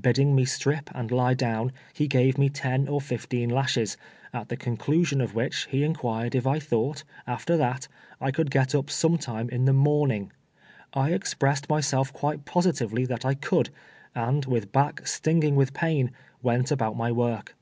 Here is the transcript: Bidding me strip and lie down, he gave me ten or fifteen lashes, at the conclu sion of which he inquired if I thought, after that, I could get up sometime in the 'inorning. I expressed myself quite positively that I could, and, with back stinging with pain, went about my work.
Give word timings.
Bidding 0.00 0.36
me 0.36 0.44
strip 0.44 0.90
and 0.94 1.10
lie 1.10 1.34
down, 1.34 1.72
he 1.92 2.06
gave 2.06 2.38
me 2.38 2.48
ten 2.48 2.86
or 2.86 3.00
fifteen 3.00 3.48
lashes, 3.50 3.96
at 4.32 4.48
the 4.48 4.56
conclu 4.56 5.04
sion 5.04 5.20
of 5.20 5.34
which 5.34 5.66
he 5.70 5.82
inquired 5.82 6.36
if 6.36 6.46
I 6.46 6.60
thought, 6.60 7.02
after 7.26 7.56
that, 7.56 7.88
I 8.20 8.30
could 8.30 8.52
get 8.52 8.76
up 8.76 8.88
sometime 8.90 9.48
in 9.50 9.64
the 9.64 9.72
'inorning. 9.72 10.30
I 10.94 11.10
expressed 11.10 11.68
myself 11.68 12.12
quite 12.12 12.44
positively 12.44 13.06
that 13.06 13.24
I 13.24 13.34
could, 13.34 13.70
and, 14.14 14.44
with 14.44 14.70
back 14.70 15.04
stinging 15.04 15.56
with 15.56 15.74
pain, 15.74 16.12
went 16.42 16.70
about 16.70 16.96
my 16.96 17.10
work. 17.10 17.56